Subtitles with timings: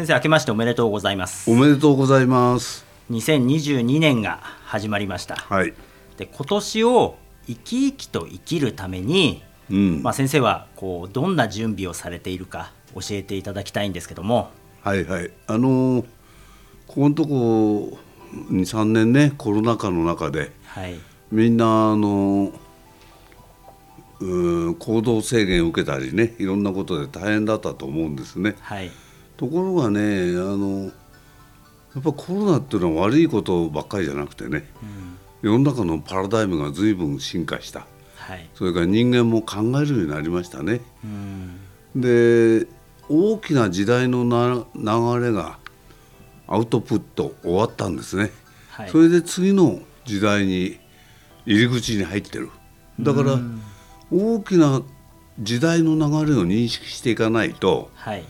[0.00, 1.50] 先生明けましておめでとうございます。
[1.50, 2.86] おめでとうございます。
[3.10, 5.36] 2022年が始まりました。
[5.36, 5.74] はい。
[6.16, 10.02] で今年を生き生きと生きるために、うん。
[10.02, 14.48] まあ、先生はこうどんな準備をされているか教えていただきたいんですけども。
[14.80, 15.30] はいはい。
[15.46, 16.06] あのー
[16.86, 17.98] ここのとこ
[18.52, 20.94] 23年ねコロナ禍の中ではい。
[21.30, 22.52] みんなあの
[24.20, 28.56] うーん行動制限を受けたりねいろんなことで大変だったと思うんですね。
[28.60, 28.90] はい
[29.40, 30.90] ところがねあのや
[31.98, 34.66] っぱコロナっていうのは悪いことばっかりじゃなくてね
[35.40, 37.86] 世の中のパラダイムが随分進化した。
[38.16, 38.50] はい。
[38.54, 40.82] それから人間も考えるようになりましたね。
[41.02, 41.58] うん。
[41.96, 42.66] で
[43.08, 45.58] 大きな時代のな流れが
[46.46, 48.30] アウトプット終わったんですね、
[48.72, 48.90] はい。
[48.90, 50.78] それで次の時代に
[51.46, 52.50] 入り口に入ってる。
[53.00, 53.38] だから
[54.12, 54.82] 大きな
[55.40, 58.24] 時代の流れを認識していかないとはい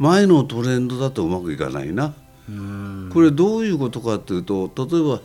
[0.00, 2.14] 前のトレンドだとうまくいかないな。
[2.48, 3.10] うん。
[3.12, 5.20] これどういうことかっていうと例えば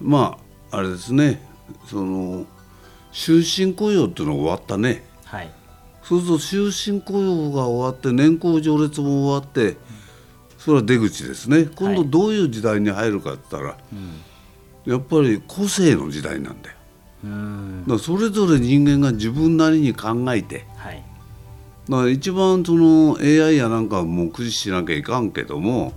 [0.00, 0.36] ま
[0.72, 1.40] ああれですね。
[1.86, 2.44] その
[3.12, 5.04] 終身雇用っていうのが終わったね。
[5.24, 5.50] はい。
[6.02, 9.76] そうすると終身雇用が終わって年功序列も終わって
[10.58, 11.66] それは出口ですね。
[11.76, 13.78] 今度どういう時代に入るかって言ったら、
[14.86, 16.76] やっぱり個性の時代なんだよ。
[17.22, 17.84] うん。
[17.86, 21.04] だそれぞれ人間が自分なりに考えてはい
[21.88, 25.94] だから一番その AI やなんかも駆使しなきゃいかんけども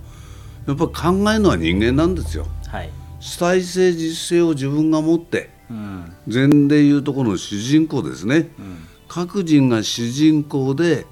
[0.66, 2.46] やっぱ考えるのは人間なんですよ。
[2.68, 2.90] はい。
[3.20, 6.12] 主体性実性を自分が持ってうん。
[6.28, 8.86] 禅でいうとこの主人公ですね、うん。
[9.08, 11.06] 各人が主人公で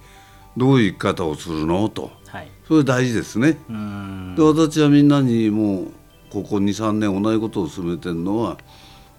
[0.56, 2.10] どういう生き方をするのと。
[2.26, 2.48] はい。
[2.66, 3.58] それ大事ですね。
[3.68, 4.34] うん。
[4.36, 5.86] で私はみんなにもう
[6.30, 8.56] ここ23年同じことを進めてるのは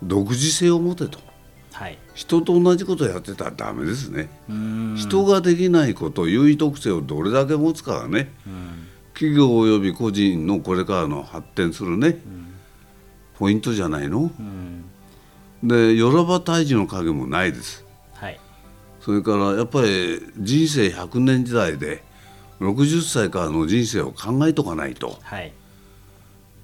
[0.02, 1.18] 独自性を持てと。
[1.20, 1.31] はい
[2.22, 4.30] 人と同じことをやってたらダメですね。
[4.48, 8.32] うん人ができないこと優位特性をどれだけ持つかがね。
[8.46, 12.20] うん企業及び個人のこれからの発展するね。
[13.38, 14.31] ポイントじゃないの。
[14.40, 14.86] うん
[15.64, 17.86] でよらば退治の影もないです。
[18.14, 18.40] はい。
[19.00, 22.04] それからやっぱり人生100年時代で
[22.60, 25.54] 60歳からの人生を考えとかないと、はい。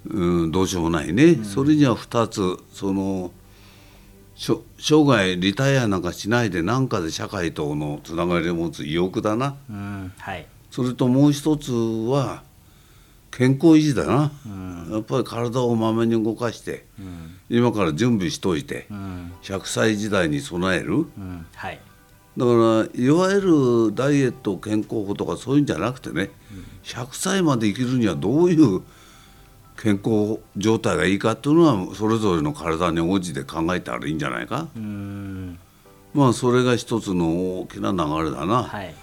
[0.08, 3.32] うん、どうしようもないね、それには2つその
[4.38, 9.56] 生涯リタイアなんかしないで何かで社会とのつながりを持つ意欲だな。
[9.70, 10.46] うんはい。
[10.70, 12.44] それともう一つは
[13.32, 14.90] 健康維持だな、うん。
[14.92, 17.38] やっぱり体をまめに動かしてうん。
[17.50, 19.34] 今から準備しといてうん。
[19.42, 20.94] 100歳時代に備える。
[20.94, 21.80] うんはい。
[22.38, 23.42] だからいわゆ
[23.90, 26.30] るダイエット健康法とかそういうんじゃなくてね、
[26.84, 28.84] 100歳まで生きるにはどういう
[29.78, 34.68] 健康状態がいいかっていうのはそれぞれの体に応じて考えたらいいんじゃないか。
[34.76, 35.60] うん。
[36.14, 37.98] まあそれが一つの大きな流
[38.30, 38.94] れだな、はい。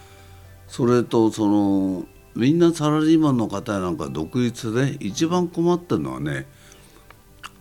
[0.66, 6.46] それとそのみんなサラリーマンの方やなんか独立で一番困ってるのはね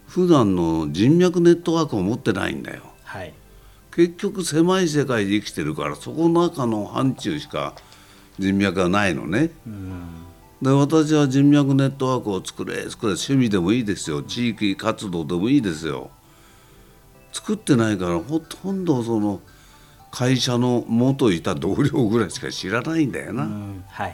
[0.07, 2.81] 普段の人脈ネットワークを持ってないんだよ。
[3.03, 3.33] はい。
[3.95, 7.75] 結局狭い世界で生きてるからそこの中の範疇しか
[8.39, 9.51] 人脈がないのね。
[9.67, 10.22] うん
[10.63, 12.89] で私は人脈ネットワークを作れ。
[12.89, 14.23] 作れ趣味でもいいですよ。
[14.23, 16.09] 地域活動でもいいですよ。
[17.33, 19.41] 作ってないからほとんどその
[20.09, 24.13] 会社の元いた同僚ぐらいしか知らないんだよな、うやっ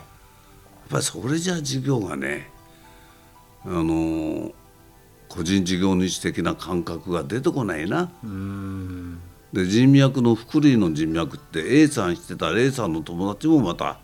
[0.90, 2.50] ぱりそれじゃ事業がね
[3.66, 4.52] あの
[5.28, 8.10] 個人事業主的な感覚が出てこないな。
[8.24, 9.20] うん。
[9.54, 14.00] で人脈の福利の人脈って A さんしてたら A さんの友達もまた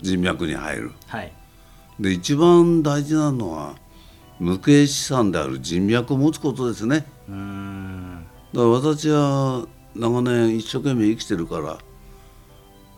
[0.00, 0.92] 人脈に入る。
[1.08, 1.43] はい
[2.00, 3.76] で一番大事なのは
[4.40, 7.06] 無形資産である人脈を持つことですね。
[7.28, 8.26] うん。
[8.52, 11.78] だから私は長年一生懸命生きてるから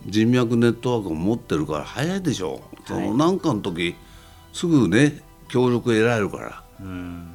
[0.06, 3.94] 人脈ネットワークを持ってるから早いでしょその何かの時
[4.54, 6.62] すぐね協力得られるから。
[6.80, 7.32] うん。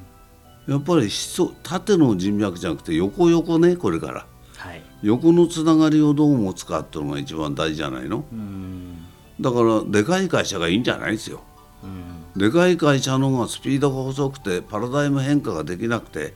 [0.66, 4.26] やっぱり人縦の人脈じゃなくて横横ねこれから。
[4.56, 4.82] はい。
[5.02, 8.24] 横のつながりをどう持つかっていうのが一番大事じゃないの？
[8.32, 8.98] うん。
[9.40, 11.38] だからでかい会社がいいんじゃないですよ。
[11.46, 11.51] うん
[12.36, 16.34] でかい会社の方がスピードが遅くてパラダイム変化ができなくて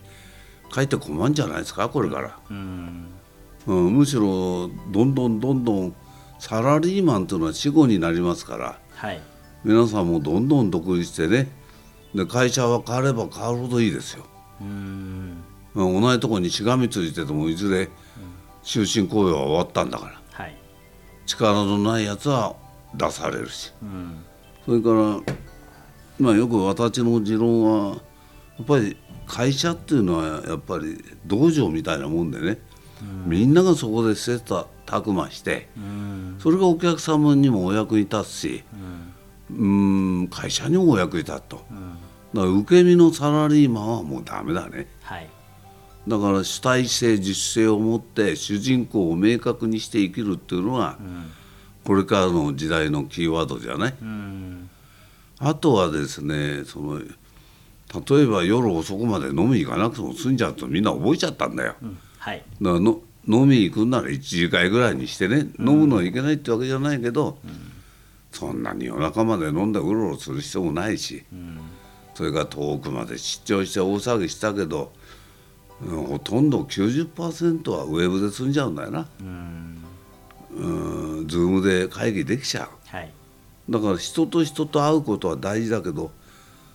[0.71, 3.07] かえって困るんじゃないですかこれから、うん。
[3.67, 5.95] うん、むしろどんどんどんどん
[6.39, 9.21] サラリーマンというのは死後になりますからはい。
[9.65, 11.49] 皆さんもどんどん独立してね
[12.15, 14.27] で会社は変われば変わるほどいいですよ、
[14.61, 15.43] うん。
[15.75, 17.89] うん、同じところにしがみついててもいずれ
[18.63, 20.21] 終身雇用は終わったんだから。
[20.33, 20.57] はい。
[21.25, 22.57] 力のないやつは
[22.95, 23.73] 出されるし。
[23.83, 24.25] うん。
[24.65, 25.35] それから
[26.19, 27.97] まあよく私の持論は
[28.59, 28.97] やっぱり
[29.27, 32.59] 会社っていうのはやっぱり道場みたいなもんでね、
[33.27, 36.37] みんながそこで切磋琢磨してうん。
[36.39, 38.65] それがお客様にもお役に立つし、
[39.51, 40.29] うん。
[40.29, 44.87] 会社にもお役に立つと、だから受け身のサラリーマンはもうダメだね。
[45.03, 45.29] はい。
[46.09, 50.99] だから主体性自主性を持って主人公を明確にして生きるっていうのが、
[51.85, 54.66] これからの時代のキーワードじゃない、うん
[55.39, 62.43] あとはですねその例えば夜遅くまで飲み行かなくても済んじゃうとみんな覚えちゃったんだよ、うんはい。
[62.61, 67.39] だからの飲み行くんなら1時間ぐらいにしてね飲むのはいけないってわけじゃないけど、
[68.33, 71.25] そんなに夜中まで飲んでうろうろする必要もないし、
[72.15, 74.93] それから遠くまで出張して大騒ぎしたけど、
[75.83, 79.07] うんほとんど90%はウェブで済んじゃうんだよな。
[79.21, 79.85] うん。
[80.57, 82.69] うん、ズームで会議できちゃう。
[82.87, 83.13] はい
[83.69, 86.13] だから人と人と会うことは大事だけど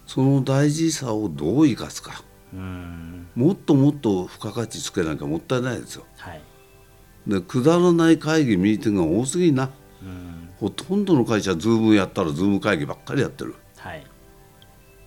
[0.06, 2.24] その大事さをどう生かすか。
[2.54, 3.28] うん。
[3.36, 6.06] もっともっと付加価値つけなきゃもったいないですよ。
[6.18, 6.42] はい。
[7.28, 9.70] でくだらない会議ミーティングが多すぎんな。
[10.02, 10.50] うん。
[10.60, 13.56] ほとんどの会社ズームやったらズーム会議ばっかりやってる。
[13.78, 14.06] はい。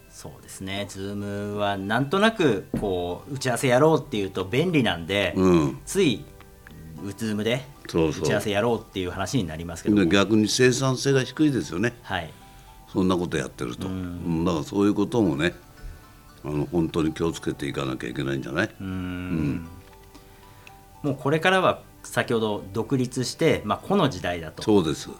[0.08, 0.86] そうですね。
[0.88, 5.78] Zoom はなんとなくこう打ち合わせやろうっていうと便利なんで、うん。
[5.84, 6.24] つい
[7.02, 8.22] Zoom でそうそう。
[8.22, 11.94] 打ち合わせやろうっていう話になりますけどで逆に生産性が低いですよね。
[12.02, 12.30] はい。
[12.92, 14.44] そんなことやってると、うん。
[14.44, 15.54] だからそういうこともね
[16.44, 19.66] あの本当に気をつけていかなきゃいけないんじゃない、うん。
[21.02, 24.62] もうこれからは先ほど独立して、まあ、この時代だと。
[24.62, 25.10] そうです。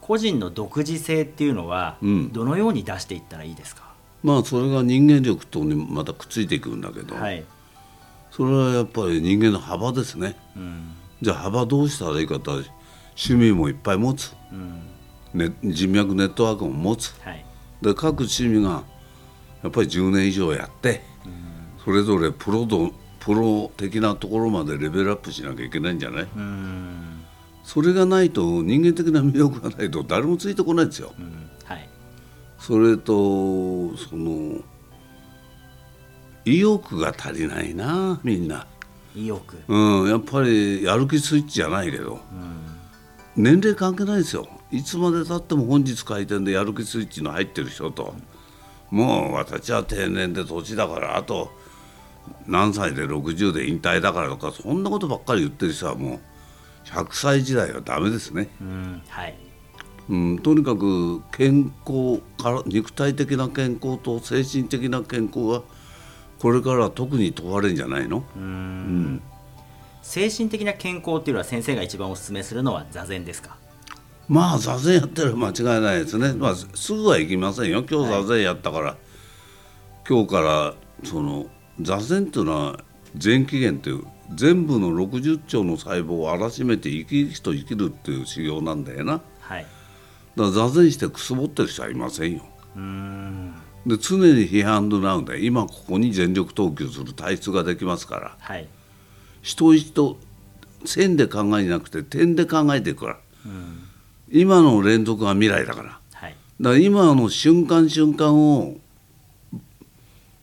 [0.00, 2.32] 個人の独自性っていうのはうん。
[2.32, 3.84] どのように出していったらいいですか、
[4.22, 7.44] まあそれが人間力とにまたくっついていくんだけど、はい、
[8.30, 10.36] それはやっぱり人間の幅ですね。
[10.56, 14.82] うんじゃあ幅どうしたらいいかって趣味もいっぱい持つ、うん。
[15.34, 17.14] ね、人脈ネットワークも持つ。
[17.22, 17.44] はい。
[17.82, 18.84] で各趣味が
[19.62, 21.02] やっぱり10年以上やって、
[21.84, 26.28] それぞれプロ度プロ的なところまでレベルアップしなきゃいけないんじゃない？
[26.36, 27.24] うん。
[27.64, 31.12] それがないと人間的な魅力がないと誰もついてこないですよ。
[31.18, 31.50] うん。
[31.64, 31.88] はい。
[32.58, 34.60] それとその
[36.44, 38.66] 意欲が足りないなみんな
[39.18, 39.56] 意欲。
[39.66, 42.20] うんやっぱりやる気スイッチじゃないけど、
[43.36, 44.48] 年齢関係ないですよ。
[44.70, 48.14] いつまでたっても本日開店でやる気スイッチの入ってる人と。
[48.90, 51.50] もう私は定年で年だからあと
[52.46, 56.20] 何歳で60で引退だからとかそんなことばっかり言ってる人はもう
[56.86, 59.34] 100歳時代はダメですね、うんはい。
[60.08, 65.62] うん、とにかく健康から肉体的な健康と精神的な健康は
[66.38, 68.24] これからは特に問われるんじゃないの？
[68.36, 69.20] うん。
[70.02, 73.56] 精神的な健康っていうのは先生が一番お勧めするのは座禅ですか？
[74.28, 77.82] まあ座禅やってる間違いないですね、まあ、すぐは行きませんよ。
[77.82, 78.96] 今日座禅やったから、
[80.08, 80.74] 今日から
[81.04, 81.46] その
[81.80, 82.80] 座禅っていうのは
[83.16, 89.14] 全起源っていう全部の60兆の細胞を荒らしめて生き生きと生きるっていう修行なんだよな。
[89.14, 89.66] だかはい
[90.36, 92.42] ら座禅してくすぼってる人はいませんよ。
[92.76, 93.54] うん
[93.86, 98.36] で常に批判ドラウンで今ここに全力投球する体質ができますから。
[98.38, 98.68] はい。
[99.42, 100.16] 人一
[100.84, 103.18] 線で考えなくて点で考えていくから、
[104.30, 106.00] 今の連続が未来だから。
[106.12, 106.36] はい。
[106.60, 108.76] だから今の瞬間瞬間を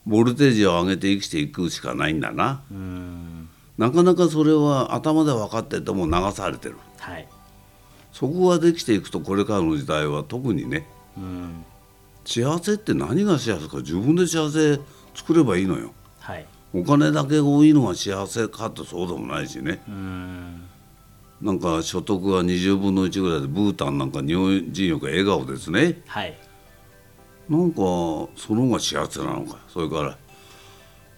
[0.06, 2.62] ボルテージを上げて生きていくしかないんだな。
[2.70, 3.48] うん。
[3.78, 6.76] なかなかそれは頭で分かってても流されてる。
[6.98, 7.28] はい。
[8.12, 10.88] そこができていくとこれからの時代は特にね。
[11.16, 11.64] うん
[12.26, 14.80] 幸せって何が幸せか自分で幸せ
[15.14, 15.92] 作ればいいのよ。
[16.18, 16.46] はい。
[16.74, 19.80] お金だけ多いのが幸せかってそうでもないしね。
[19.88, 20.64] うん。
[21.40, 26.02] なんか所得が20分の1ぐらいでブータンなんか日本人よく笑顔ですね。
[26.08, 26.36] はい。
[27.48, 29.58] なんかその方が幸せなのか。
[29.68, 30.18] それから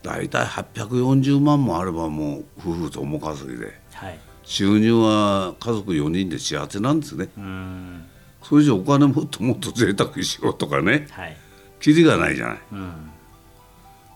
[0.03, 3.73] 大体840万もあればもう夫婦とも稼ぎで。
[3.95, 4.19] はい。
[4.43, 7.29] 収入は家族4人で幸せなんですね。
[7.39, 8.05] うん
[8.49, 11.07] それじゃお金もっともっと贅沢しようとかね。
[11.11, 11.37] はい。
[11.81, 12.59] キリがないじゃない、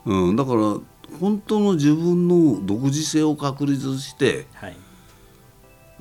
[0.07, 0.29] うん。
[0.29, 0.77] うん、だから
[1.21, 4.77] 本当の自分の独自性を確立してはい。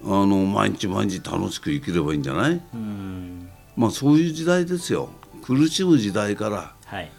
[0.04, 2.62] あの毎日毎日楽しく生きればいいんじゃない？
[2.74, 3.50] うん。
[3.76, 5.10] まあそういう時代ですよ。
[5.44, 7.12] 苦しむ時代からはい。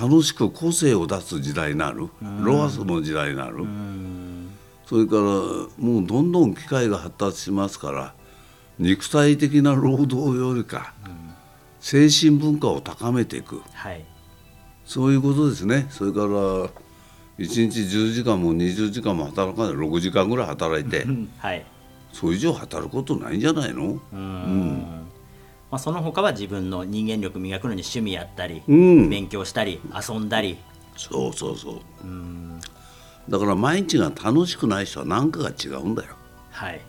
[0.00, 2.08] 楽しく個性を出す時代になる。
[2.42, 3.58] ロアスの時代になる。
[3.58, 4.50] うん。
[4.86, 8.14] それからもうどんどん機械が発達しますから
[8.82, 10.92] 肉体的な労働よりか
[11.80, 13.62] 精神文化を高めていく。
[13.72, 14.04] はい。
[14.84, 15.86] そういうことですね。
[15.90, 16.68] それから1
[17.38, 19.72] 日10時間も20時間も働かない。
[19.74, 21.02] 6時間ぐらい働いて。
[21.02, 21.64] う んはい。
[22.12, 23.98] それ以上働くことないんじゃないの？
[24.12, 24.84] うん。
[25.70, 29.08] まあ、その他は自分の人間力磨くのに趣味やったり、うん。
[29.08, 30.58] 勉強したり遊んだり。
[30.96, 33.30] そうそうそう。
[33.30, 36.14] だから毎日が楽しくない人は何かが違うんだよ。
[36.50, 36.80] はい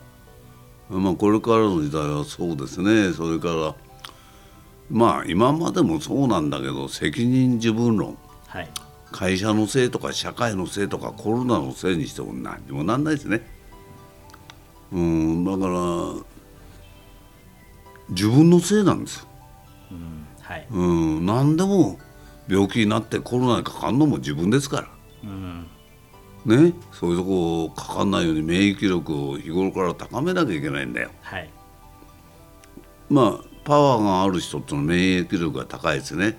[0.90, 3.74] まあこれからの時代はそうですねそれから
[4.90, 8.68] まあ今までもそうなんだけど責任自分論はい
[9.10, 13.42] 会社のせいとか社会のせいとかコロナのせいにしても何にもなんないですね。
[14.92, 16.24] うんだから
[18.10, 19.26] 自分のせいなんですよ。
[20.42, 21.98] はいうん何でも
[22.48, 24.88] 病気になってコロナにかかるのも自分ですから。
[25.22, 25.66] うん
[26.44, 31.10] ね、そういうとこかかんないように免疫力を日頃から高めなきゃいけないんだよ。
[31.22, 31.48] はい
[33.08, 36.36] まあパワーがある人ってのは免疫力が高いですね。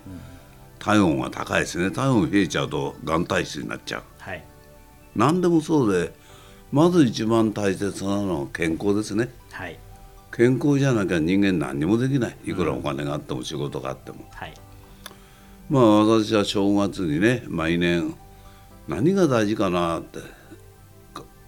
[0.77, 1.89] 体温が高いですね。
[1.89, 4.03] 体温冷えちゃうとがん体質になっちゃう。
[4.19, 4.43] はい
[5.15, 6.13] 何でもそうで
[6.71, 9.29] まず一番大切なのは健康ですね。
[9.51, 9.79] はい
[10.35, 14.53] 健康じゃなきゃ人間何にもできないいくらお金があっても仕事があっても、はい
[15.69, 18.13] まあ私は正月にね毎年
[18.87, 20.19] 何が大事かなって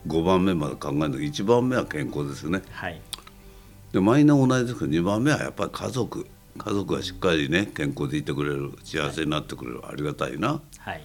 [0.08, 2.62] 5番目まで考えると1番目は健康ですね。
[2.72, 3.02] はい。
[3.92, 6.28] で毎年同じですけど2番目はやっぱり家族。
[6.58, 10.60] 家族がしっかりね健康でいてくれる幸せになってくれるありがたいな。
[10.80, 11.04] はい。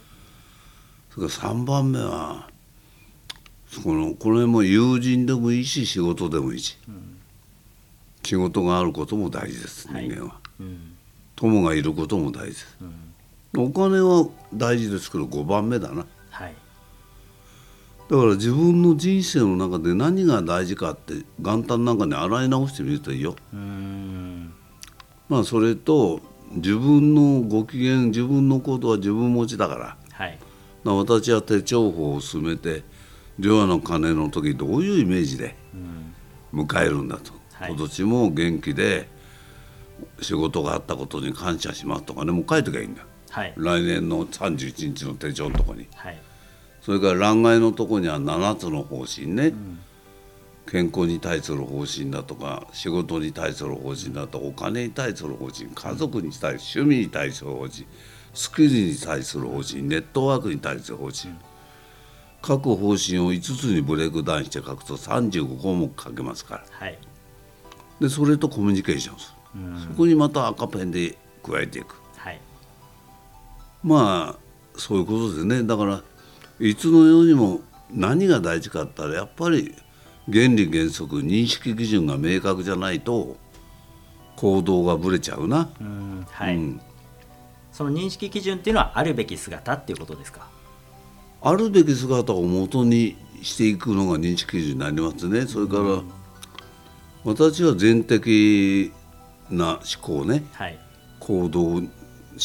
[1.11, 2.49] それから3番目は
[3.69, 6.79] そのこれも友人でもいいし仕事でもいいし、
[8.23, 10.09] 仕事があることも大事です人はい。
[10.09, 10.95] 間は、うん。
[11.37, 12.79] 友がいることも大事です、
[13.59, 16.55] お金は大事ですけど5番目だなはい。
[18.11, 23.37] だから自分の人生の中で何が大事かって元旦なんかに洗い直してみるといいよ。
[23.53, 24.53] うーん。
[25.29, 26.21] まあそれと
[26.51, 29.97] 自分のご機嫌自分のことは自分持ちだから。
[30.13, 30.39] はい。
[30.83, 32.83] まあ私は手帳法を進めて
[33.39, 35.55] 除夜の鐘の時どういうイメージで
[36.53, 36.65] うん。
[36.65, 37.71] 迎えるんだと、はい。
[37.71, 39.09] 今年も元気で
[40.21, 43.55] 仕事があったことに感謝しますとかねもう書いときゃいいんだはい。
[43.57, 45.89] 来年の31日の手帳のとこに。
[45.95, 46.23] はい。
[46.83, 49.55] それから欄外のとこには7つの方針ね、
[50.67, 57.87] 健康に対する方針だとか仕事に対する方針だとかお金に対する方針家族に対する趣味に対する方針
[58.35, 61.35] スキルに対する方針ネットワークに対する方針、
[62.43, 66.65] 各方針を5つにブレイクダウンして書くと35項目書けますから。
[66.71, 66.99] はい。
[68.01, 71.95] でそれとコミュニケーションする、そこにまた赤ペンで加えていく。
[71.95, 72.02] はい
[73.83, 75.63] まあそういうことですね。
[75.63, 76.03] だから
[76.61, 77.61] いつのようにも
[77.91, 79.75] 何が大事かって言ったらやっぱり
[80.31, 83.37] 原理原則認識基準が明確じゃないと
[84.37, 86.81] 行動がぶれちゃうな、うんはい、うん。
[87.73, 90.47] その認識基準っていうのはあるべき姿っていうことですか？
[91.41, 95.47] あるべき姿を元にしていくのが認識基準になりますね。
[95.47, 96.03] それから、
[97.25, 98.93] 私は全的
[99.51, 100.45] な思考ね。
[100.53, 100.79] はい。
[101.19, 101.89] 行動思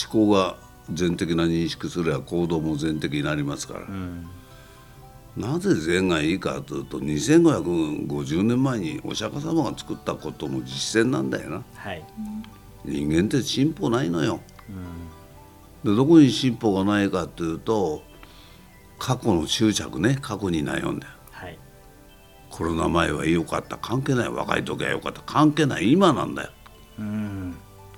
[0.10, 0.58] 考が
[0.91, 4.27] 全的な認識すれば行動も全的になりますから、うん。
[5.36, 11.63] なぜ善がいいかというと2550年前にお釈迦様が作ったことの実践なんだよな。
[11.75, 12.03] はい。
[12.86, 14.39] 人間って進歩ないのよ、
[15.84, 18.01] でどこに進歩がないかというと
[18.98, 20.17] 過去の執着ね。
[20.22, 21.60] 過去に悩んだよはい。
[22.50, 23.77] コロナ前は良かった。
[23.77, 24.29] 関係ない。
[24.29, 25.22] 若い時は良かった。
[25.22, 25.91] 関係ない。
[25.91, 26.50] 今なんだよ。
[27.00, 27.37] うん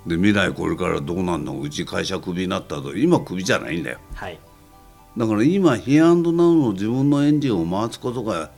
[0.06, 2.96] で未来これからどうなんのうち会社クビになったと。
[2.96, 3.98] 今クビじゃないんだよ。
[4.14, 4.38] はい。
[5.16, 8.50] だから今ヒアンドナウの自分のエンジンを回すことが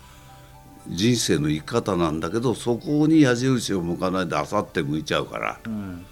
[0.89, 6.05] 人生の生き方なんだけどそこに矢印を向かないであさって向いちゃうからうん。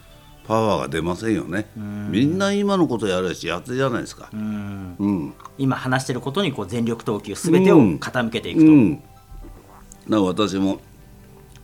[0.46, 1.66] パワーが出ませんよね。
[1.76, 4.30] みんな今のことやるしやってじゃないですか。
[4.32, 4.96] うん。
[4.98, 5.34] うん。
[5.58, 8.96] 今話してることにこう全力投球全てを傾けていくと、うん。
[8.96, 9.06] だか
[10.08, 10.80] ら私も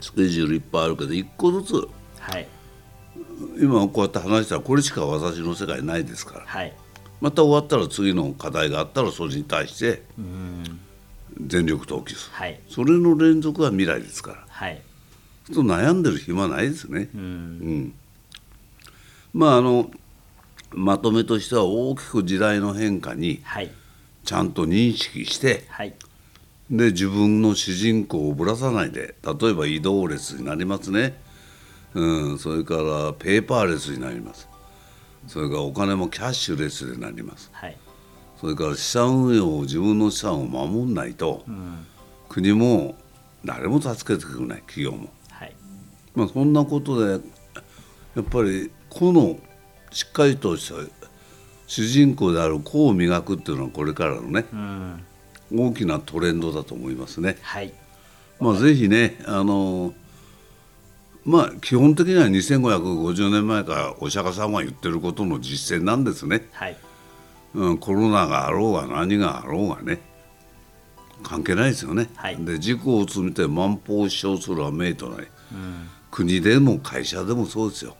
[0.00, 1.88] スケジュールいっぱいあるけど一個ずつ
[2.20, 2.46] はい
[3.58, 6.46] 今こうやって話したらこれしか私の世界ないですから。
[6.46, 6.74] はい。
[7.20, 10.80] また終わったら次の課題があったらそれに対してうん。
[11.46, 12.34] 全力投球する。
[12.34, 12.60] はい。
[12.68, 14.44] それの連続は未来ですから。
[14.48, 14.82] はい。
[15.52, 17.08] と悩んでる暇ないですね。
[17.14, 17.18] う。
[17.18, 17.20] ん。
[17.20, 17.94] うん、
[19.32, 19.90] まああの
[20.72, 23.70] まとめとしては大きく時代の変化にはい。
[24.24, 25.94] ちゃんと認識してはい。
[26.70, 31.16] で自分の主人公をぶらさないで例えば移動レスになりますね、
[31.96, 34.48] うん、それからペーパーレスになります。
[35.26, 37.48] それからお金もキャッシュレスになります。
[37.52, 37.76] はい。
[38.38, 41.86] それから資産運用を自分の資産を守んないと、うん。
[42.28, 42.96] 国も
[43.44, 45.08] 誰も助けてくれない企業も。
[45.30, 45.54] はい。
[46.14, 47.24] まあ、そんなことで
[48.14, 49.38] やっぱり個の
[49.90, 50.74] しっかりとした
[51.66, 55.04] 主人公である個を磨くっていうのはこれからのねうん。
[55.54, 57.38] 大きなトレンドだと思いますね。
[57.40, 57.72] はい。
[58.38, 59.94] まあ、ぜひねあの
[61.26, 66.76] まあ基本的には2550年前からお釈迦様が言ってることの実践なんですね、はい。
[67.54, 70.00] うん、コロナがあろうが何があろうがね。
[71.22, 72.36] 関係ないですよね、はい。
[72.36, 75.88] で自己を積みて万法を主張するは命となりうん。
[76.12, 77.96] 国でも会社でもそうですよ、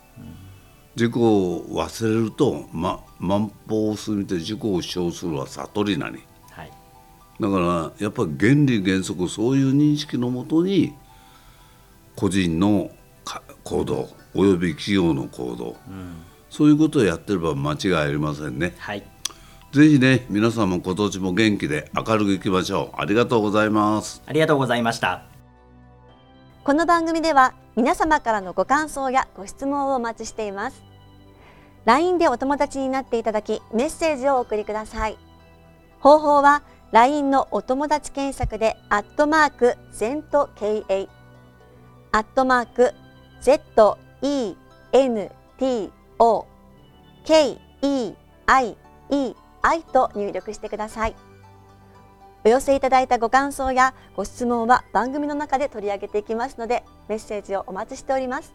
[0.95, 6.23] 自己を忘れると、ま、万法を過ぎて自己を称するは悟りなり。
[6.51, 6.71] はい。
[7.39, 10.93] だからやっぱり原理原則そういう認識のもとに
[12.15, 12.93] 個人のか
[13.67, 15.75] 行動および企業の行動、
[16.49, 18.73] そういうことをやってれば間違いありませんね。
[18.77, 19.03] はい
[19.73, 23.01] ぜひね皆さんも今年も元気で明るくいきましょう。
[23.01, 24.23] ありがとうございます。
[24.25, 25.23] ありがとうございました
[26.63, 30.83] この番組では皆様からのご感想やご質問をお待ちしています
[31.85, 35.17] LINE でお友達になっていただきメッセージをお送りください
[35.99, 41.07] 方法は LINE のお友達検索でアットマーク ZENTKA
[42.11, 42.93] アットマーク
[43.47, 43.97] ZENTO
[47.23, 48.75] KEIEI
[49.93, 51.15] と入力してください。
[52.43, 58.53] お寄せいただいたご感想やご質問は番組の中で取り上げていきますのでメッセージをお待ちしております。